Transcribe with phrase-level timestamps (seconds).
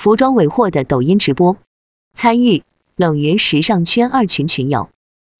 [0.00, 1.58] 服装尾货的抖音直播，
[2.14, 2.62] 参与
[2.96, 4.88] 冷云时尚圈二群群友，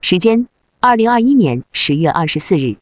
[0.02, 0.48] 时间
[0.80, 2.76] 二零二一年十月二十四日，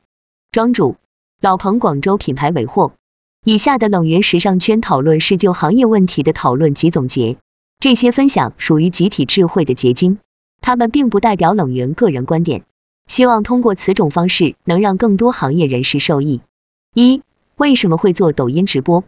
[0.50, 0.96] 庄主
[1.40, 2.94] 老彭广州品牌尾货。
[3.44, 7.36] 以下的冷云时尚圈讨论是就行业问题的讨论及总结，
[7.78, 10.18] 这些分享属于集体智慧的结晶，
[10.60, 12.64] 他们并不代表冷云个人观点，
[13.06, 16.40] 希望通过此种方式能让更多行业人士受益。
[16.92, 17.22] 一
[17.54, 19.04] 为什么会做抖音直播？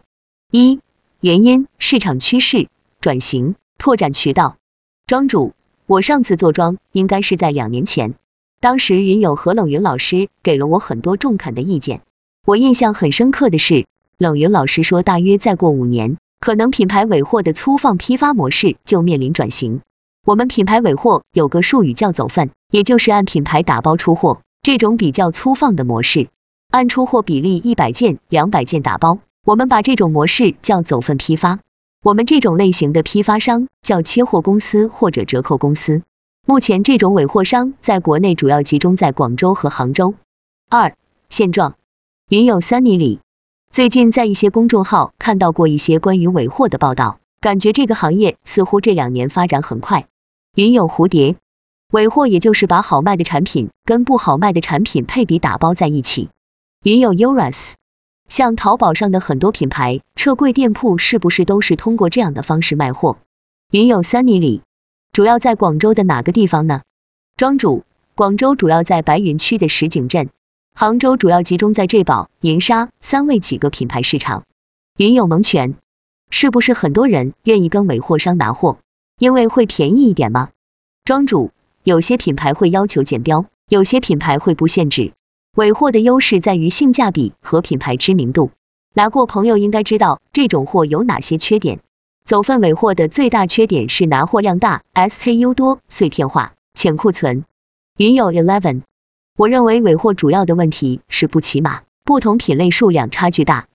[0.51, 0.79] 一
[1.23, 2.67] 原因市场趋势
[2.99, 4.57] 转型拓展渠道。
[5.05, 5.53] 庄主，
[5.85, 8.15] 我上次做庄应该是在两年前，
[8.59, 12.01] 当时云友和冷云老师给了我很多中肯的意见。
[12.43, 13.85] 我印象很深刻的是，
[14.17, 19.81] 冷云老师说，大约再过五年，可能品牌尾货的粗放批发模式就面临转型。
[20.25, 26.29] 我们品牌尾货有个术语叫走份，也就是按品牌打包出货，这种比较粗放的模式，
[26.71, 29.19] 按出货比例一百件、两百件打包。
[29.43, 31.59] 我们把这种模式叫走份批发，
[32.03, 36.03] 我们这种类型的批发商叫切货公司或者折扣公司。
[36.45, 40.13] 目前这种尾货商在国内主要集中在广州和杭州。
[40.69, 40.95] 二
[41.29, 41.75] 现状，
[42.29, 43.19] 云有 Sunny 里
[43.71, 50.05] 最近在一些公众号看到过一些关于尾货的报道，感觉这个行业似乎这两年发展很快。
[50.53, 51.35] 云有蝴蝶，
[51.91, 56.29] 尾货也就是把好卖的产品跟不好卖的产品配比打包在一起。
[56.83, 57.73] 云有 Uras。
[58.31, 63.17] 像淘宝上的很多品牌撤柜店铺，是不是都是通过这样的方式卖货？
[63.71, 64.61] 云友 Sunny 里，
[65.11, 66.83] 主要在广州的哪个地方呢？
[67.35, 67.83] 庄主，
[68.15, 70.29] 广州主要在白云区的石井镇，
[70.73, 74.45] 杭州主要集中在浙宝、银沙三位几个品牌市场。
[74.95, 75.75] 云友蒙泉，
[76.29, 78.77] 是不是很多人愿意跟尾货商拿货，
[79.19, 80.51] 因为会便宜一点吗？
[81.03, 81.51] 庄主，
[81.83, 85.11] 有些品牌会要求检标，有些品牌会不限制。
[85.53, 88.51] 尾货的优势在于性价比和品牌知名度，
[88.93, 91.81] 拿过朋友应该知道这种货有哪些缺点。
[92.23, 97.43] 走分尾货的最大缺点是拿货量大，SKU 多，碎片化，浅库存。
[97.97, 98.83] 云友 Eleven，
[99.35, 103.67] 我认为尾货主要的问题是不起码，不同品类数量差距大。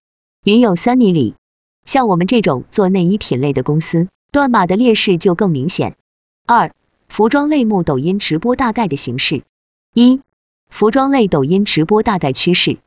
[0.45, 1.35] 云友 Sunny 里，
[1.85, 5.95] 像我们这种做内衣品类的公司，断码的劣势就更明显。
[6.47, 6.73] 二，
[7.07, 9.43] 服装类目抖音直播大概的形式。
[9.93, 10.21] 一
[10.69, 12.79] 服装类抖音直播大概趋势，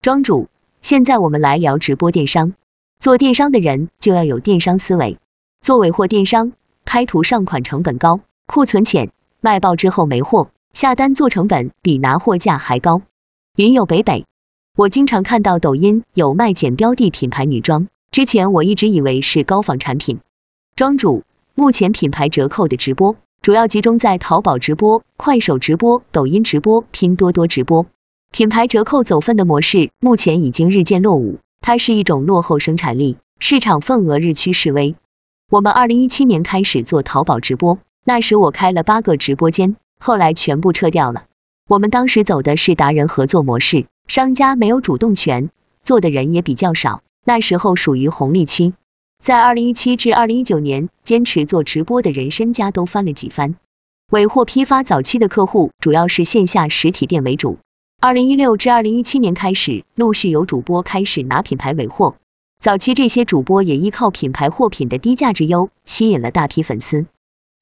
[0.00, 0.48] 庄主，
[0.80, 2.54] 现在我们来聊直播电商。
[3.00, 5.18] 做电商的人就要有电商思维。
[5.60, 6.52] 做尾货电商，
[6.84, 13.02] 拍图上款成本高，库存浅，卖爆之后没货，下单做成本比拿货价还高。
[13.56, 14.24] 云友北北，
[14.74, 20.20] 我经常看到抖音有卖减标的品牌女装，之前我一直以为是高仿产品。
[20.76, 21.24] 庄主，
[21.54, 23.16] 目前品牌折扣的直播。
[23.44, 27.84] 主要集中在淘宝直播、快手直播、抖音直播、拼多多直播。
[28.32, 34.94] 品牌折扣走分的模式目前已经日渐落伍，它是一种落后生产力，市场份额日趋式微。
[35.50, 41.24] 我们二零一七年开始做淘宝直播，那时我开了八个直播间，后来全部撤掉了。
[41.68, 45.50] 我们当时走的是达人合作模式，商家没有主动权，
[45.82, 48.72] 做的人也比较少，那时候属于红利期。
[49.24, 53.56] 在二零一七至二零一九年，坚持做直播的人身家都翻了几番。
[54.10, 57.56] 尾货批发早期的客户主要是线下实体店为主。
[57.98, 62.16] 二零一六至二零一七年开始，陆续有主播开始拿品牌尾货。
[62.60, 67.06] 早期这些主播也依靠品牌货品的低价之优，吸引了大批粉丝。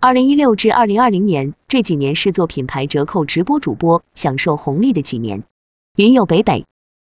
[0.01, 5.45] 二零一六至二零二零年这几年是做品牌折扣直播主播享受红利的几年。
[5.95, 6.65] 云友北北，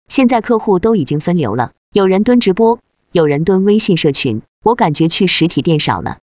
[0.08, 2.78] 现在客户都已经分流了，有人蹲直播。
[3.14, 6.18] 有人蹲微信社群，我感觉去实体店少了。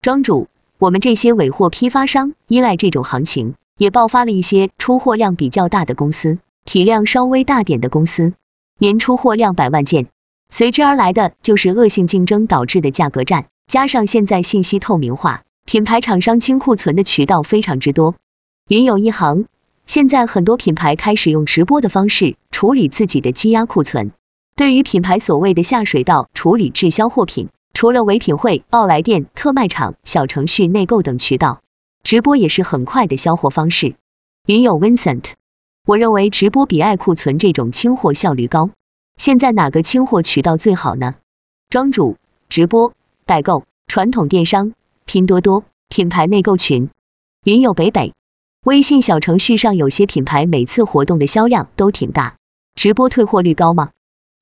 [0.00, 0.46] 庄主，
[0.78, 8.32] 我们这些尾货批发商依赖这种行情，也爆发了一些出货量比较大的公司，体量稍微大点的公司，
[8.78, 10.06] 年出货量百万件，
[10.48, 18.14] 随之而来的就是恶性竞争导致的价格战，加上现在信息透明化，品牌厂商清库存的渠道非常之多。
[18.68, 19.46] 云有一行，
[19.84, 24.12] 现在很多品牌开始用直播的方式处理自己的积压库存。
[24.56, 31.60] 对于品牌所谓的下水道处理滞销货品，除了唯品会、奥莱店、特卖场、小程序内购等渠道，
[32.02, 33.96] 直播也是很快的销货方式。
[34.46, 35.24] 云友 Vincent，
[35.84, 38.70] 我认为直播比爱库存这种清货效率高。
[39.18, 41.16] 现在哪个清货渠道最好呢？
[41.68, 42.16] 庄主，
[42.48, 42.94] 直播、
[43.26, 44.72] 代购、传统电商、
[45.04, 46.88] 拼多多、品牌内购群。
[47.44, 48.14] 云友北北，
[48.64, 52.36] 微信小程序上有些品牌每次活动的销量都挺大，
[52.74, 53.90] 直播退货率高吗？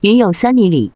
[0.05, 0.91] 云友 Sunny 里，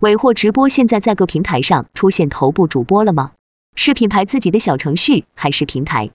[0.00, 3.32] 尾货直播现在在各平台上出现头部主播了吗？
[3.74, 6.12] 是品牌自己的小程序还是平台？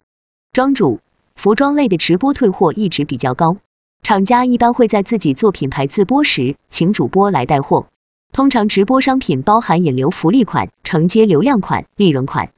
[0.51, 0.99] 庄主，
[1.35, 3.57] 服装类的直播退货一直比较高，
[4.01, 7.85] 厂家一般会在自己做品牌自播时请主播来带货。
[8.31, 12.51] 通常直播商品包含引流福利款、承接流量款、利润款。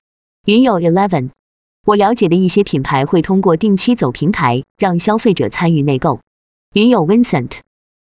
[0.46, 1.32] 云友 Eleven，
[1.86, 6.22] 我了解的一些品牌会通过定期走平台，让消费者参与内购。
[6.72, 7.52] 云友 Vincent，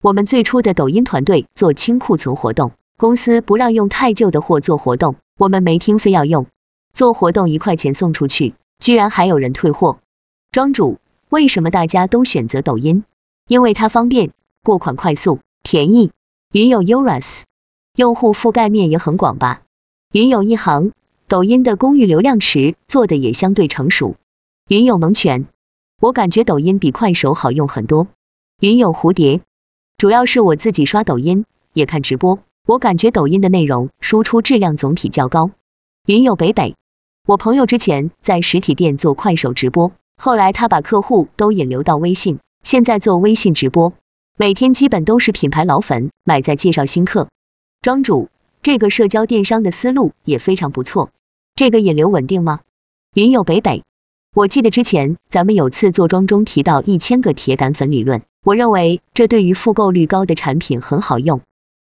[0.02, 6.46] 我们最初的抖音团队做清库存活动，公司不让用太旧的货做活动，我们没听非要用，
[6.94, 9.98] 做活动一块钱送出去，居然还有人退货。
[10.52, 10.98] 庄主，
[11.28, 13.04] 为什么大家都选择抖音？
[13.46, 14.30] 因为它方便，
[14.62, 16.12] 过款快速，便宜。
[16.50, 17.42] 云友 Uras，
[17.94, 19.60] 用户覆盖面也很广吧？
[20.12, 20.92] 云友一行。
[21.28, 24.16] 抖音的公域流量池做的也相对成熟。
[24.66, 25.46] 云友萌犬，
[26.00, 28.08] 我感觉抖音比快手好用很多。
[28.58, 29.40] 云友蝴蝶，
[30.00, 31.44] 主要是我自己刷抖音
[31.74, 35.50] 也看直播，我感觉抖音的内容输出质量总体较高。
[36.06, 36.74] 云友北北，
[37.26, 43.92] 我朋友之前在实体店做快手直播，后来他把客户都引流到微信，现在做微信直播，
[44.38, 47.28] 每天基本都是品牌老粉买在介绍新客。
[47.82, 48.30] 庄主，
[48.62, 51.10] 这个社交电商的思路也非常不错。
[51.54, 52.60] 这个引流稳定吗？
[53.12, 53.84] 云友北北，
[54.32, 61.40] 我记得之前咱们有次做庄中提到一千个铁杆粉理论，我认为这对于复购率高的产品很好用。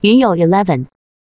[0.01, 0.87] 云友 Eleven，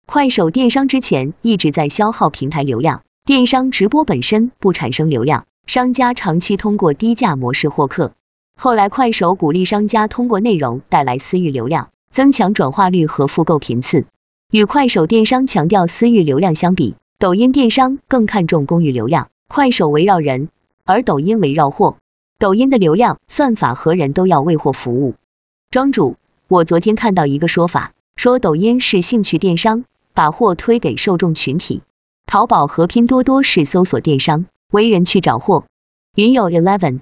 [0.06, 8.12] 快手电商之前一直在消耗平台流量，电商直播本身不产生流量，商家长期通过低价模式获客，
[8.58, 14.06] 后来快手鼓励商家通过内容带来私域流量，增强转化率和复购频次。
[14.52, 16.96] 与快手电商强调私域流量相比。
[17.20, 20.50] 抖音电商更看重公域流量，快手围绕人，
[20.90, 21.98] 而抖音围绕货。
[22.40, 25.14] 抖音的流量算法和人都要为货服务。
[25.70, 31.84] 庄主，我昨天看到一个说法，说抖音是兴趣电商，把货推给受众群体。
[32.26, 35.66] 淘宝和拼多多是搜索电商，为人去找货。
[36.16, 37.02] 云友 Eleven，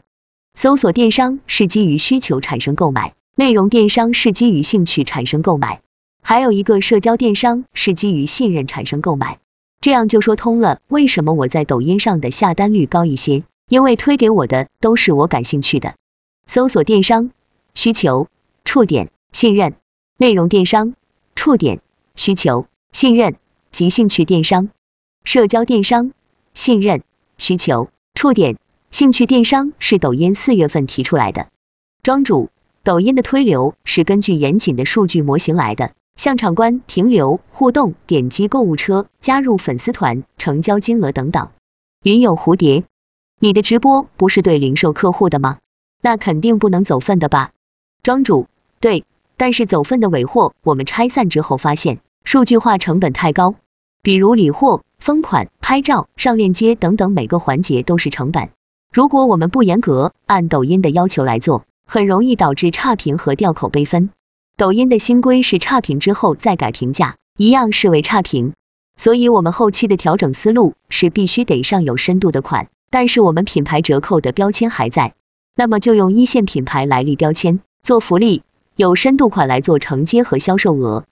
[0.53, 5.79] 搜索电商是基于需求产生购买，内容电商是基于兴趣产生购买，
[6.21, 9.39] 还有一个社交电商是基于信任产生购买。
[9.79, 13.43] 这样就说通了，为什么我在抖音上的下单率高一些？
[13.69, 15.95] 因为推给我的都是我感兴趣的。
[16.45, 17.31] 搜索电商
[17.73, 18.27] 需求
[18.63, 19.75] 触点信任，
[20.17, 20.95] 内容电商
[21.35, 21.81] 触点
[22.15, 23.35] 需求信任
[23.71, 24.69] 及兴趣电商，
[25.23, 26.13] 社交电商
[26.53, 27.03] 信任
[27.37, 28.57] 需求触点
[28.91, 31.47] 兴趣电商是抖音四月份提出来的。
[32.03, 32.49] 庄主，
[32.83, 35.91] 抖音的推流是根据严谨的数据模型来的。
[36.15, 41.49] 像场观停留、互动、点击购物车、加入粉丝团、成交金额等等。
[42.01, 42.85] 云有蝴蝶，
[43.39, 45.59] 你的直播不是对零售客户的吗？
[46.01, 47.51] 那肯定不能走份的吧？
[48.01, 48.47] 庄主，
[48.79, 49.05] 对，
[49.37, 53.53] 但是走份的尾货，我们拆散之后发现，数据化成本太高，
[54.01, 58.49] 比如理货、封款、拍照、上链接等等，每个环节都是成本。
[58.91, 64.09] 如果我们不严格按抖音的要求来做，很容易导致差评和掉口碑分。
[64.55, 68.53] 抖音的新规是差评之后再改评价，一样视为差评，
[68.95, 75.13] 所以我们后期的调整思路是必须得上有深度的款，但是我们品牌折扣的标签还在，
[75.55, 78.43] 那么就用一线品牌来立标签，做福利，
[78.75, 81.05] 有深度款来做承接和销售额。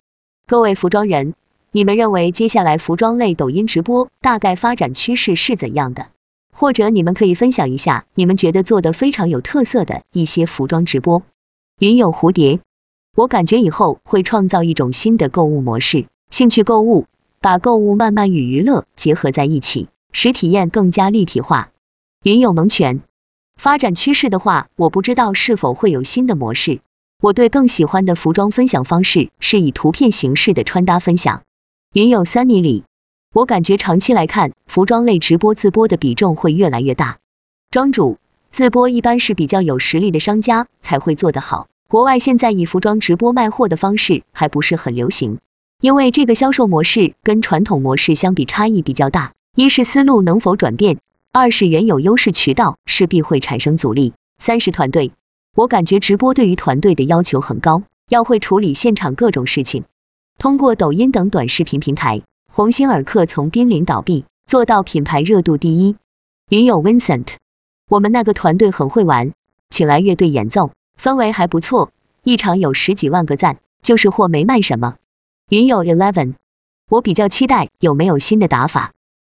[0.47, 1.33] 各位服装人，
[1.71, 6.07] 你们认为接下来服装类抖音直播大概发展趋势是怎样的？
[6.53, 11.23] 或者你们可以分享一下你们觉得做的非常有特色的一些服装直播。
[11.79, 12.61] 云有蝴蝶。
[13.13, 17.07] 我感觉以后会创造一种新的购物模式，兴趣购物，
[17.41, 19.87] 把购物慢慢与娱乐结合在一起，
[20.17, 21.71] 使体验更加立体化。
[22.23, 23.01] 云有萌犬，
[23.57, 26.79] 发展趋势的话，我不知道是否会有新的模式。
[27.21, 31.43] 我对更喜欢的服装分享方式是以图片形式的穿搭分享。
[31.91, 32.85] 云有三米里，
[33.33, 37.17] 我感觉长期来看，服装类直播自播的比重会越来越大。
[37.69, 38.17] 庄主，
[38.51, 41.67] 自播一般是比较有实力的商家才会做得好。
[41.89, 45.39] 国外现在以服装直播卖货的方式还不是很流行，
[45.81, 49.33] 因为这个销售模式跟传统模式相比差异比较大。
[49.57, 50.99] 一是思路能否转变，
[51.31, 55.13] 二是原有优势渠道势必会产生阻力，三是团队。
[55.55, 59.85] 我感觉直播对于团队的要求很高，要会处理现场各种事情。
[60.37, 62.21] 通过抖音等短视频平台，
[62.51, 65.95] 鸿星尔克从濒临倒闭做到品牌热度第一。
[66.49, 67.35] 云友 Vincent，
[67.87, 69.31] 我们那个团队很会玩，
[69.69, 70.71] 请来乐队演奏。
[71.01, 71.93] 氛围还不错，
[72.25, 74.95] 一场有十几万个赞，就是货没卖什么。
[75.47, 76.33] 云友 Eleven，
[76.89, 78.91] 我比较期待有没有新的打法。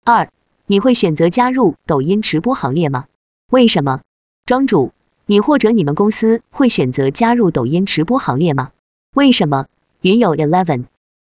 [0.05, 0.31] 二，
[0.67, 3.07] 你会选择加入抖音直播行列吗？
[3.51, 4.01] 为什么？
[4.47, 4.93] 庄主，
[5.27, 8.71] 你或者你们公司会选择加入抖音直播行列吗？
[9.15, 9.67] 为什么？
[10.01, 10.85] 云友 Eleven，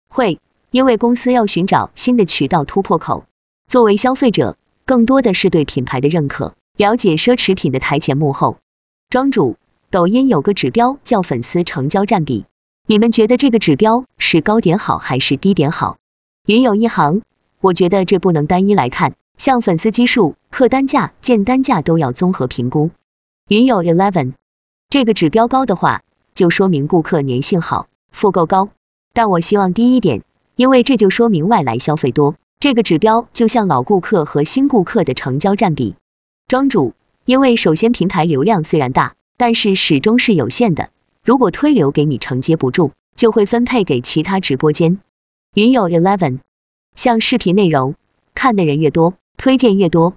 [0.08, 0.40] 会，
[0.70, 3.24] 因为公司要寻找新的渠道突破口。
[3.68, 8.58] 作为消费者，更多的是对品牌的认可，了解奢侈品的台前幕后。
[9.10, 9.56] 庄主。
[9.90, 12.46] 抖音有个指标叫粉丝成交占比，
[12.84, 15.98] 你们觉得这个指标是高点好还是低点好？
[16.46, 17.22] 云有一行，
[17.64, 22.90] 我觉得这不能单一来看，像粉丝基数、客单价、件单价都要综合评估。
[23.48, 24.34] 云有 eleven，
[24.90, 26.02] 这个指标高的话，
[26.34, 28.68] 就说明顾客粘性好，复购高，
[29.14, 30.24] 但我希望低一点，
[30.56, 32.34] 因为这就说明外来消费多。
[32.60, 35.94] 这个指标就像老顾客和新顾客的成交占比。
[36.46, 36.92] 庄主，
[37.24, 40.90] 因为首先平台流量虽然大，但是始终是有限的，
[41.24, 44.98] 如果推流给你承接不住，就会分配给其他直播间。
[45.54, 46.40] 云有 eleven，
[46.94, 47.94] 像视频内容，
[48.34, 50.14] 看的人越多，推荐越多。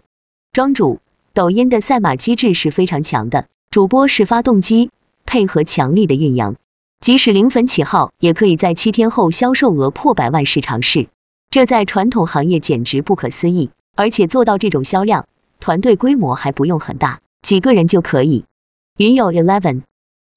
[0.53, 0.99] 庄主，
[1.33, 4.91] 抖音的赛马机制是非常强的，主播是发动机，
[5.25, 6.55] 配合强力的运营，
[6.99, 11.07] 即使零粉起号，也可以在七天后销售额破百万试尝试，
[11.49, 13.71] 这在传统行业简直不可思议。
[13.95, 15.25] 而且做到这种销量，
[15.59, 18.45] 团队规模还不用很大，几个人就可以。
[18.95, 19.81] 云有 eleven，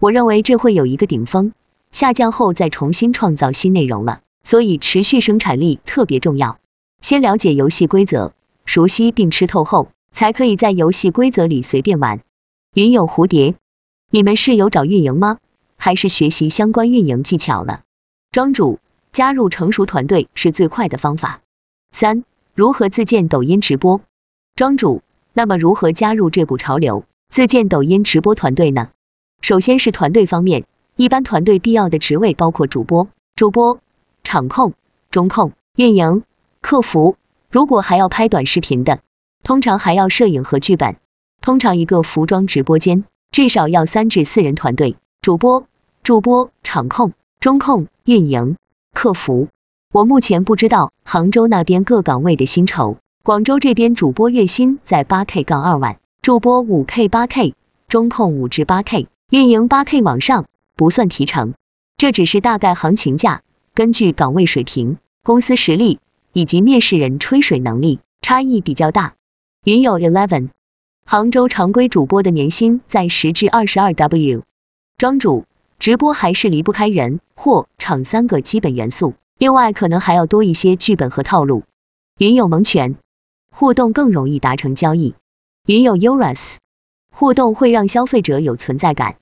[0.00, 1.52] 我认为这会有一个顶峰，
[1.92, 4.20] 下降后再重新创造新内容了。
[4.42, 6.58] 所以持续生产力特别重要，
[7.00, 8.32] 先了解游戏规则，
[8.64, 12.20] 熟悉并吃透后，才可以在游戏规则里随便玩。
[12.74, 13.54] 云有蝴蝶，
[14.10, 15.38] 你们是有找运营吗？
[15.76, 17.82] 还是学习相关运营技巧了？
[18.32, 18.78] 庄主，
[19.12, 21.40] 加入成熟团队是最快的方法。
[21.90, 24.00] 三，如何自建抖音直播？
[24.54, 28.90] 庄主，那么如何加入这股潮流，自建抖音直播团队呢？
[29.40, 30.64] 首先是团队方面，
[30.96, 33.80] 一般团队必要的职位包括主播、主播。
[34.22, 34.74] 场控、
[35.10, 36.22] 中控、运营、
[36.60, 37.16] 客服，
[37.50, 39.00] 如果还要拍短视频的，
[39.42, 40.96] 通常还要摄影和剧本。
[41.40, 45.66] 通常一个服装直播间至少要三至四人团队，主播、
[46.02, 48.56] 助播、场控、中控、运营、
[48.92, 49.48] 客服。
[49.92, 57.54] 我目前不知道杭州那边各岗位的薪酬，广州这边主播月薪在八 K 杠二万，助播五 K 八 K，
[57.88, 60.46] 中控五至八 K，运营八 K 往上，
[60.76, 61.54] 不算提成。
[61.96, 63.42] 这只是大概行情价。
[63.72, 66.00] 根据岗位水平、公司实力
[66.32, 69.14] 以及面试人吹水能力，差异比较大。
[69.64, 70.48] 云友 eleven，
[71.06, 74.42] 杭州常规主播的年薪在十至二十二 W。
[74.98, 75.44] 庄主，
[75.78, 81.62] 直播还是离不开人、货、场三个基本元素，另外可能还要多一些剧本和套路。
[82.18, 82.96] 云有蒙权，
[83.50, 85.14] 互动更容易达成交易。
[85.64, 86.56] 云有 Uras，
[87.12, 89.16] 互动会让消费者有存在感。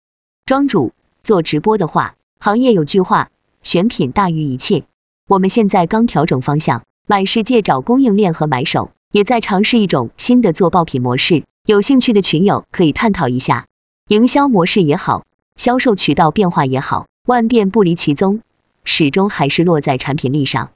[0.46, 3.30] 庄主，做直播的话，行业有句话。
[3.68, 4.84] 选品大于一切。
[5.26, 11.44] 我们现在刚调整方向，满世界找供应链和买手，也在尝试一种新的做爆品模式。
[11.66, 13.66] 有兴趣的群友可以探讨一下。
[14.08, 18.40] 营销模式也好，销售渠道变化也好，万变不离其宗，
[18.84, 20.70] 始终还是落在产品力上。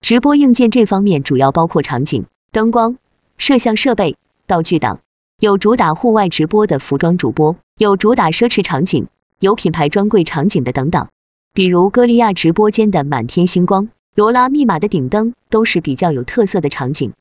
[0.00, 2.96] 直播硬件这方面主要包括场景、灯光、
[3.38, 4.98] 摄像设备、道具等。
[5.40, 9.08] 有主打户外直播的服装主播，有主打奢侈场景，
[9.40, 11.08] 有品牌专柜场景的等等。
[11.56, 17.14] 比如歌利亚直播间的满天星光，罗拉密码的顶灯，都是比较有特色的场景。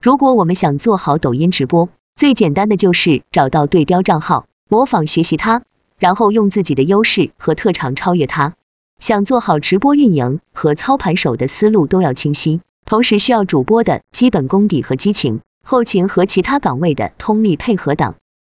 [0.00, 5.62] 如果我们想做好抖音直播，最简单的就是找到对标账号，模仿学习它，
[5.98, 8.54] 然后用自己的优势和特长超越它。
[9.00, 18.14] 想做好直播运营和操盘手的思路都要清晰，同时需要主播的基本功底和激情，后勤和其他岗位的通力配合等。